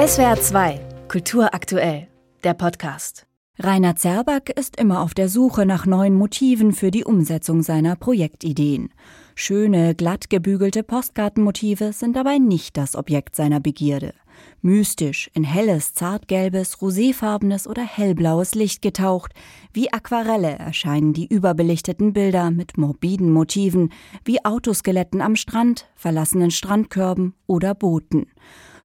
[0.00, 2.08] SWR 2, Kultur aktuell,
[2.42, 3.26] der Podcast.
[3.58, 8.94] Rainer Zerback ist immer auf der Suche nach neuen Motiven für die Umsetzung seiner Projektideen.
[9.34, 14.14] Schöne, glatt gebügelte Postkartenmotive sind dabei nicht das Objekt seiner Begierde.
[14.62, 19.34] Mystisch, in helles, zartgelbes, roséfarbenes oder hellblaues Licht getaucht,
[19.74, 23.92] wie Aquarelle erscheinen die überbelichteten Bilder mit morbiden Motiven,
[24.24, 28.28] wie Autoskeletten am Strand, verlassenen Strandkörben oder Booten.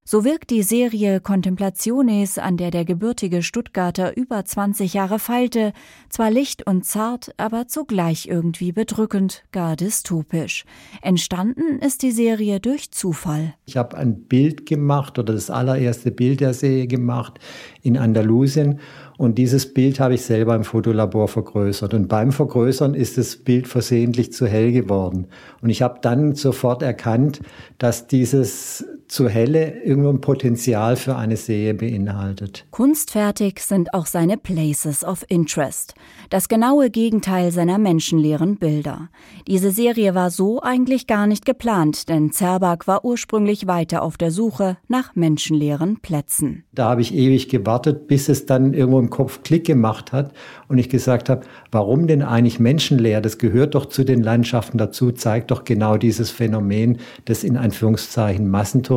[0.08, 5.74] So wirkt die Serie Contemplationes, an der der gebürtige Stuttgarter über 20 Jahre feilte,
[6.10, 10.66] zwar licht und zart, aber zugleich irgendwie bedrückend, gar dystopisch.
[11.02, 13.56] Entstanden ist die Serie durch Zufall.
[13.66, 17.40] Ich habe ein Bild gemacht oder das allererste Bild der Serie gemacht
[17.82, 18.82] in Andalusien
[19.18, 21.96] und dieses Bild habe ich selber im Fotolabor vergrößert.
[21.96, 25.28] Und beim Vergrößern ist das Bild versehentlich zu hell geworden.
[25.62, 27.40] Und ich habe dann sofort erkannt,
[27.80, 32.66] dass dieses zu helle irgendwo ein Potenzial für eine Serie beinhaltet.
[32.72, 35.94] Kunstfertig sind auch seine Places of Interest,
[36.30, 39.10] das genaue Gegenteil seiner menschenleeren Bilder.
[39.48, 44.32] Diese Serie war so eigentlich gar nicht geplant, denn Zerbak war ursprünglich weiter auf der
[44.32, 46.64] Suche nach menschenleeren Plätzen.
[46.74, 50.34] Da habe ich ewig gewartet, bis es dann irgendwo im Kopf Klick gemacht hat
[50.68, 53.22] und ich gesagt habe, warum denn eigentlich menschenleer?
[53.22, 58.50] Das gehört doch zu den Landschaften dazu, zeigt doch genau dieses Phänomen des in Anführungszeichen
[58.50, 58.95] Massentourismus.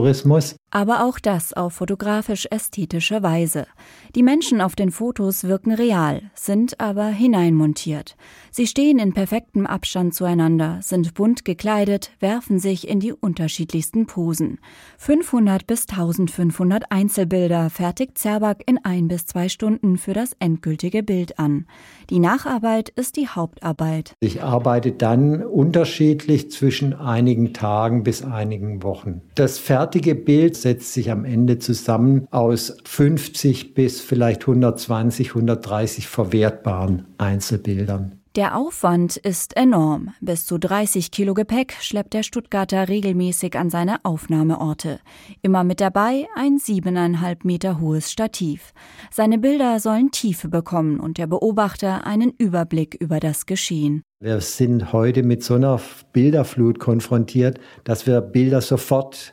[0.70, 3.66] Aber auch das auf fotografisch-ästhetische Weise.
[4.14, 8.16] Die Menschen auf den Fotos wirken real, sind aber hineinmontiert.
[8.50, 14.58] Sie stehen in perfektem Abstand zueinander, sind bunt gekleidet, werfen sich in die unterschiedlichsten Posen.
[14.98, 21.38] 500 bis 1500 Einzelbilder fertigt Zerbak in ein bis zwei Stunden für das endgültige Bild
[21.38, 21.66] an.
[22.10, 24.14] Die Nacharbeit ist die Hauptarbeit.
[24.20, 29.22] Ich arbeite dann unterschiedlich zwischen einigen Tagen bis einigen Wochen.
[29.34, 29.58] Das
[29.88, 38.20] fertige Bild setzt sich am Ende zusammen aus 50 bis vielleicht 120, 130 verwertbaren Einzelbildern.
[38.36, 40.10] Der Aufwand ist enorm.
[40.20, 45.00] Bis zu 30 Kilo Gepäck schleppt der Stuttgarter regelmäßig an seine Aufnahmeorte.
[45.40, 48.74] Immer mit dabei ein siebeneinhalb Meter hohes Stativ.
[49.10, 54.02] Seine Bilder sollen Tiefe bekommen und der Beobachter einen Überblick über das Geschehen.
[54.20, 55.80] Wir sind heute mit so einer
[56.12, 59.32] Bilderflut konfrontiert, dass wir Bilder sofort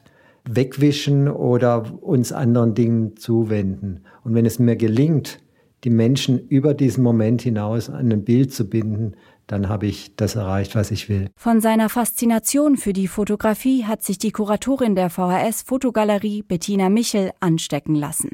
[0.50, 4.02] wegwischen oder uns anderen Dingen zuwenden.
[4.24, 5.40] Und wenn es mir gelingt,
[5.84, 9.16] die Menschen über diesen Moment hinaus an ein Bild zu binden,
[9.48, 11.30] dann habe ich das erreicht, was ich will.
[11.36, 17.32] Von seiner Faszination für die Fotografie hat sich die Kuratorin der VHS Fotogalerie Bettina Michel
[17.40, 18.32] anstecken lassen.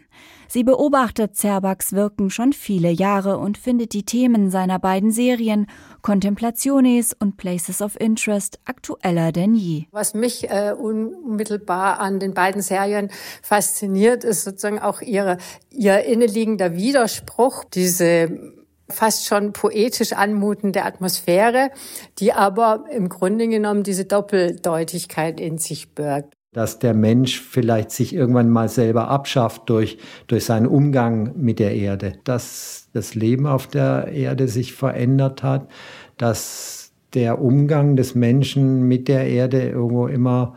[0.48, 5.68] Sie beobachtet Zerbaks Wirken schon viele Jahre und findet die Themen seiner beiden Serien
[6.02, 9.86] Contemplationes und Places of Interest aktueller denn je.
[9.92, 13.10] Was mich äh, unmittelbar an den beiden Serien
[13.42, 15.38] fasziniert, ist sozusagen auch ihre,
[15.70, 18.52] ihr inneliegender Widerspruch, diese
[18.92, 21.72] fast schon poetisch anmutende Atmosphäre,
[22.20, 26.34] die aber im Grunde genommen diese Doppeldeutigkeit in sich birgt.
[26.54, 29.98] Dass der Mensch vielleicht sich irgendwann mal selber abschafft durch,
[30.28, 35.70] durch seinen Umgang mit der Erde, dass das Leben auf der Erde sich verändert hat,
[36.18, 40.56] dass der Umgang des Menschen mit der Erde irgendwo immer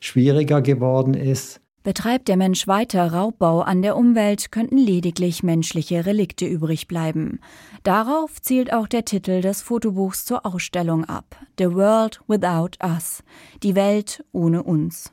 [0.00, 1.60] schwieriger geworden ist.
[1.86, 7.38] Betreibt der Mensch weiter Raubbau an der Umwelt, könnten lediglich menschliche Relikte übrig bleiben.
[7.84, 11.36] Darauf zielt auch der Titel des Fotobuchs zur Ausstellung ab.
[11.58, 13.22] The World Without Us.
[13.62, 15.12] Die Welt ohne uns.